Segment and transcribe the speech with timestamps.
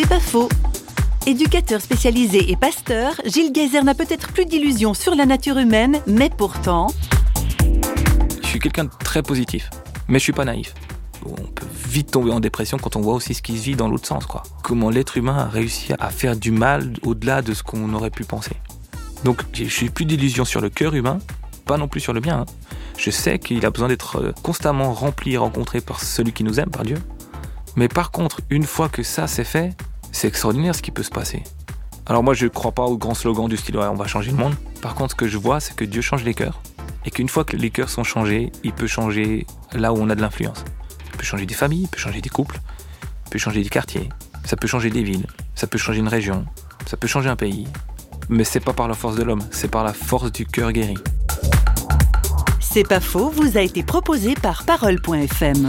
[0.00, 0.48] C'est pas faux.
[1.26, 6.30] Éducateur spécialisé et pasteur, Gilles Geyser n'a peut-être plus d'illusions sur la nature humaine, mais
[6.30, 6.86] pourtant...
[8.40, 9.70] Je suis quelqu'un de très positif,
[10.06, 10.72] mais je suis pas naïf.
[11.26, 13.88] On peut vite tomber en dépression quand on voit aussi ce qui se vit dans
[13.88, 14.44] l'autre sens, quoi.
[14.62, 18.22] Comment l'être humain a réussi à faire du mal au-delà de ce qu'on aurait pu
[18.22, 18.52] penser.
[19.24, 21.18] Donc, je suis plus d'illusions sur le cœur humain,
[21.64, 22.42] pas non plus sur le bien.
[22.42, 22.46] Hein.
[22.96, 26.60] Je sais qu'il a besoin d'être euh, constamment rempli et rencontré par celui qui nous
[26.60, 26.98] aime, par Dieu.
[27.74, 29.76] Mais par contre, une fois que ça c'est fait,
[30.18, 31.44] c'est extraordinaire ce qui peut se passer.
[32.06, 34.36] Alors moi je ne crois pas au grand slogan du style on va changer le
[34.36, 34.54] monde.
[34.82, 36.60] Par contre ce que je vois c'est que Dieu change les cœurs.
[37.04, 40.16] Et qu'une fois que les cœurs sont changés, il peut changer là où on a
[40.16, 40.64] de l'influence.
[41.06, 42.58] Il peut changer des familles, il peut changer des couples,
[43.26, 44.08] il peut changer des quartiers,
[44.44, 46.44] ça peut changer des villes, ça peut changer une région,
[46.86, 47.68] ça peut changer un pays.
[48.28, 50.98] Mais c'est pas par la force de l'homme, c'est par la force du cœur guéri.
[52.60, 55.68] C'est pas faux, vous a été proposé par parole.fm.